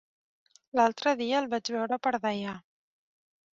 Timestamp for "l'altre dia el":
0.79-1.51